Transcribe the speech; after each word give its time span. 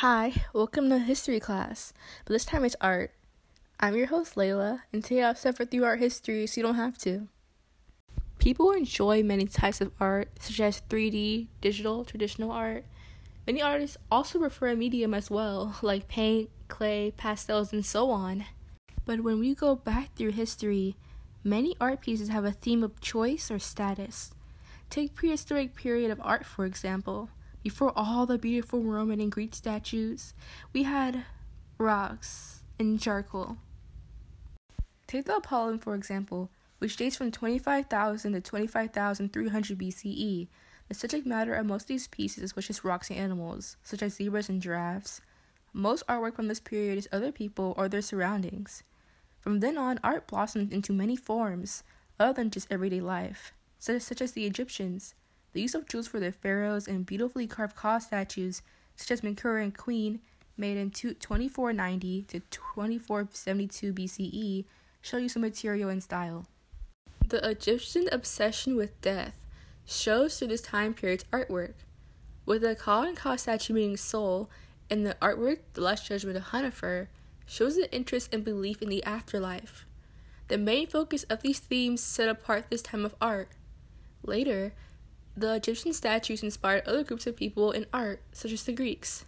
Hi, 0.00 0.34
welcome 0.52 0.90
to 0.90 0.98
history 0.98 1.40
class, 1.40 1.94
but 2.26 2.34
this 2.34 2.44
time 2.44 2.66
it's 2.66 2.76
art. 2.82 3.12
I'm 3.80 3.96
your 3.96 4.08
host 4.08 4.34
Layla, 4.34 4.82
and 4.92 5.02
today 5.02 5.22
I'll 5.22 5.34
suffer 5.34 5.64
through 5.64 5.84
art 5.84 6.00
history 6.00 6.46
so 6.46 6.60
you 6.60 6.66
don't 6.66 6.74
have 6.74 6.98
to. 6.98 7.28
People 8.38 8.72
enjoy 8.72 9.22
many 9.22 9.46
types 9.46 9.80
of 9.80 9.92
art, 9.98 10.28
such 10.38 10.60
as 10.60 10.82
3D, 10.90 11.46
digital, 11.62 12.04
traditional 12.04 12.50
art. 12.50 12.84
Many 13.46 13.62
artists 13.62 13.96
also 14.10 14.38
prefer 14.38 14.68
a 14.68 14.76
medium 14.76 15.14
as 15.14 15.30
well, 15.30 15.76
like 15.80 16.08
paint, 16.08 16.50
clay, 16.68 17.14
pastels, 17.16 17.72
and 17.72 17.82
so 17.82 18.10
on. 18.10 18.44
But 19.06 19.22
when 19.22 19.40
we 19.40 19.54
go 19.54 19.74
back 19.74 20.14
through 20.14 20.32
history, 20.32 20.96
many 21.42 21.74
art 21.80 22.02
pieces 22.02 22.28
have 22.28 22.44
a 22.44 22.52
theme 22.52 22.84
of 22.84 23.00
choice 23.00 23.50
or 23.50 23.58
status. 23.58 24.34
Take 24.90 25.14
prehistoric 25.14 25.74
period 25.74 26.10
of 26.10 26.20
art 26.22 26.44
for 26.44 26.66
example. 26.66 27.30
Before 27.66 27.92
all 27.98 28.26
the 28.26 28.38
beautiful 28.38 28.80
Roman 28.80 29.20
and 29.20 29.32
Greek 29.32 29.52
statues, 29.52 30.34
we 30.72 30.84
had 30.84 31.24
rocks 31.78 32.60
and 32.78 33.00
charcoal. 33.00 33.56
Take 35.08 35.24
the 35.24 35.34
Apollon, 35.34 35.80
for 35.80 35.96
example, 35.96 36.48
which 36.78 36.96
dates 36.96 37.16
from 37.16 37.32
25,000 37.32 38.34
to 38.34 38.40
25,300 38.40 39.78
BCE. 39.78 40.46
The 40.86 40.94
subject 40.94 41.26
matter 41.26 41.54
of 41.54 41.66
most 41.66 41.82
of 41.82 41.88
these 41.88 42.06
pieces 42.06 42.54
was 42.54 42.68
just 42.68 42.84
rocks 42.84 43.10
and 43.10 43.18
animals, 43.18 43.76
such 43.82 44.00
as 44.00 44.14
zebras 44.14 44.48
and 44.48 44.62
giraffes. 44.62 45.20
Most 45.72 46.06
artwork 46.06 46.36
from 46.36 46.46
this 46.46 46.60
period 46.60 46.98
is 46.98 47.08
other 47.10 47.32
people 47.32 47.74
or 47.76 47.88
their 47.88 48.00
surroundings. 48.00 48.84
From 49.40 49.58
then 49.58 49.76
on, 49.76 49.98
art 50.04 50.28
blossomed 50.28 50.72
into 50.72 50.92
many 50.92 51.16
forms, 51.16 51.82
other 52.20 52.32
than 52.32 52.50
just 52.50 52.70
everyday 52.70 53.00
life, 53.00 53.52
such 53.80 54.20
as 54.22 54.30
the 54.30 54.46
Egyptians, 54.46 55.16
the 55.56 55.62
use 55.62 55.74
of 55.74 55.88
jewels 55.88 56.06
for 56.06 56.20
their 56.20 56.32
pharaohs 56.32 56.86
and 56.86 57.06
beautifully 57.06 57.46
carved 57.46 57.74
ka 57.74 57.98
statues, 57.98 58.60
such 58.94 59.10
as 59.10 59.22
Menkaure 59.22 59.62
and 59.62 59.74
Queen, 59.74 60.20
made 60.58 60.76
in 60.76 60.90
2490 60.90 62.22
to 62.24 62.40
2472 62.40 63.92
BCE, 63.94 64.64
show 65.00 65.16
you 65.16 65.30
some 65.30 65.40
material 65.40 65.88
and 65.88 66.02
style. 66.02 66.46
The 67.26 67.48
Egyptian 67.48 68.06
obsession 68.12 68.76
with 68.76 69.00
death 69.00 69.34
shows 69.86 70.38
through 70.38 70.48
this 70.48 70.60
time 70.60 70.92
period's 70.92 71.24
artwork, 71.32 71.72
with 72.44 72.60
the 72.60 72.74
Ka 72.74 73.04
and 73.04 73.16
Ka 73.16 73.36
statue 73.36 73.72
meaning 73.72 73.96
soul, 73.96 74.50
and 74.90 75.06
the 75.06 75.16
artwork 75.22 75.60
The 75.72 75.80
Last 75.80 76.06
Judgment 76.06 76.36
of 76.36 76.44
Hunefer 76.44 77.06
shows 77.46 77.76
the 77.76 77.90
interest 77.94 78.28
and 78.30 78.44
belief 78.44 78.82
in 78.82 78.90
the 78.90 79.02
afterlife. 79.04 79.86
The 80.48 80.58
main 80.58 80.86
focus 80.86 81.22
of 81.30 81.40
these 81.40 81.60
themes 81.60 82.02
set 82.02 82.28
apart 82.28 82.66
this 82.68 82.82
time 82.82 83.06
of 83.06 83.14
art. 83.22 83.48
Later, 84.22 84.74
the 85.36 85.54
Egyptian 85.54 85.92
statues 85.92 86.42
inspired 86.42 86.86
other 86.86 87.04
groups 87.04 87.26
of 87.26 87.36
people 87.36 87.70
in 87.70 87.86
art, 87.92 88.22
such 88.32 88.52
as 88.52 88.62
the 88.64 88.72
Greeks. 88.72 89.26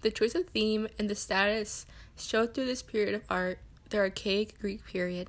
The 0.00 0.10
choice 0.10 0.34
of 0.34 0.48
theme 0.48 0.88
and 0.98 1.08
the 1.08 1.14
status 1.14 1.86
showed 2.16 2.52
through 2.52 2.66
this 2.66 2.82
period 2.82 3.14
of 3.14 3.22
art, 3.30 3.58
the 3.90 3.98
archaic 3.98 4.58
Greek 4.58 4.84
period. 4.84 5.28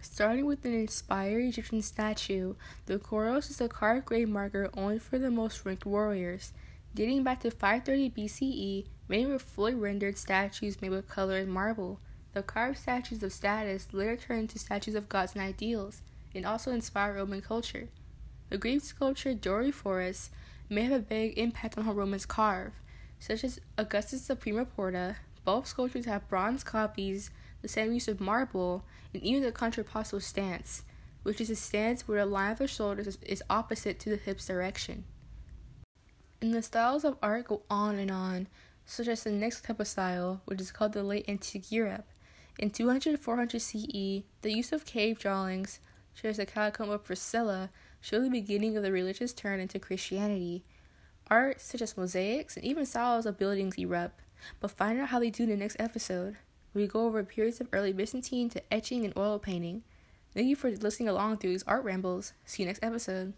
Starting 0.00 0.46
with 0.46 0.64
an 0.64 0.74
inspired 0.74 1.44
Egyptian 1.44 1.82
statue, 1.82 2.54
the 2.86 2.98
Kouros 2.98 3.50
is 3.50 3.60
a 3.60 3.68
carved 3.68 4.06
grave 4.06 4.28
marker 4.28 4.70
only 4.74 5.00
for 5.00 5.18
the 5.18 5.30
most 5.30 5.64
ranked 5.64 5.84
warriors. 5.84 6.52
Dating 6.94 7.24
back 7.24 7.40
to 7.40 7.50
530 7.50 8.10
BCE, 8.10 8.86
many 9.08 9.26
were 9.26 9.40
fully 9.40 9.74
rendered 9.74 10.16
statues 10.16 10.80
made 10.80 10.90
with 10.90 11.08
color 11.08 11.38
and 11.38 11.52
marble. 11.52 12.00
The 12.32 12.42
carved 12.42 12.78
statues 12.78 13.22
of 13.24 13.32
status 13.32 13.88
later 13.92 14.16
turned 14.16 14.42
into 14.42 14.58
statues 14.60 14.94
of 14.94 15.08
gods 15.08 15.34
and 15.34 15.42
ideals, 15.42 16.02
and 16.32 16.46
also 16.46 16.70
inspired 16.70 17.16
Roman 17.16 17.40
culture. 17.40 17.88
The 18.50 18.58
Greek 18.58 18.82
sculpture 18.82 19.34
Doryphorus 19.34 20.30
may 20.70 20.82
have 20.82 20.92
a 20.92 20.98
big 20.98 21.38
impact 21.38 21.76
on 21.76 21.84
how 21.84 21.92
Romans 21.92 22.24
carve, 22.24 22.72
such 23.18 23.44
as 23.44 23.60
Augustus 23.76 24.30
of 24.30 24.40
Prima 24.40 24.64
Porta. 24.64 25.16
Both 25.44 25.66
sculptures 25.66 26.06
have 26.06 26.28
bronze 26.28 26.64
copies, 26.64 27.30
the 27.62 27.68
same 27.68 27.92
use 27.92 28.08
of 28.08 28.20
marble, 28.20 28.84
and 29.12 29.22
even 29.22 29.42
the 29.42 29.52
contrapposto 29.52 30.22
stance, 30.22 30.82
which 31.22 31.40
is 31.40 31.50
a 31.50 31.56
stance 31.56 32.08
where 32.08 32.24
the 32.24 32.30
line 32.30 32.52
of 32.52 32.58
the 32.58 32.66
shoulders 32.66 33.18
is 33.22 33.42
opposite 33.50 33.98
to 34.00 34.10
the 34.10 34.16
hips 34.16 34.46
direction. 34.46 35.04
And 36.40 36.54
the 36.54 36.62
styles 36.62 37.04
of 37.04 37.18
art 37.22 37.48
go 37.48 37.62
on 37.68 37.98
and 37.98 38.10
on, 38.10 38.48
such 38.86 39.08
as 39.08 39.24
the 39.24 39.30
next 39.30 39.64
type 39.64 39.80
of 39.80 39.88
style, 39.88 40.40
which 40.46 40.60
is 40.60 40.72
called 40.72 40.94
the 40.94 41.02
Late 41.02 41.28
Antique 41.28 41.70
Europe. 41.70 42.06
In 42.58 42.70
200 42.70 43.20
400 43.20 43.60
CE, 43.60 44.24
the 44.42 44.52
use 44.52 44.72
of 44.72 44.86
cave 44.86 45.18
drawings, 45.18 45.80
such 46.14 46.24
as 46.24 46.36
the 46.38 46.46
Catacomb 46.46 46.90
of 46.90 47.04
Priscilla, 47.04 47.70
show 48.00 48.20
the 48.20 48.30
beginning 48.30 48.76
of 48.76 48.82
the 48.82 48.92
religious 48.92 49.32
turn 49.32 49.60
into 49.60 49.78
Christianity. 49.78 50.64
Art, 51.30 51.60
such 51.60 51.82
as 51.82 51.96
mosaics 51.96 52.56
and 52.56 52.64
even 52.64 52.86
styles 52.86 53.26
of 53.26 53.38
buildings, 53.38 53.76
erupt, 53.76 54.20
but 54.60 54.70
find 54.70 55.00
out 55.00 55.08
how 55.08 55.18
they 55.18 55.30
do 55.30 55.44
in 55.44 55.50
the 55.50 55.56
next 55.56 55.76
episode. 55.78 56.36
We 56.74 56.86
go 56.86 57.06
over 57.06 57.22
periods 57.24 57.60
of 57.60 57.68
early 57.72 57.92
Byzantine 57.92 58.48
to 58.50 58.62
etching 58.72 59.04
and 59.04 59.16
oil 59.16 59.38
painting. 59.38 59.82
Thank 60.32 60.48
you 60.48 60.56
for 60.56 60.70
listening 60.70 61.08
along 61.08 61.38
through 61.38 61.50
these 61.50 61.64
art 61.64 61.84
rambles. 61.84 62.32
See 62.44 62.62
you 62.62 62.66
next 62.66 62.82
episode. 62.82 63.32